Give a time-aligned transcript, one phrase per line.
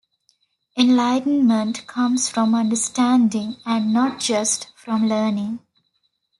[0.75, 5.59] Enlightenment comes from understanding and not just from learning.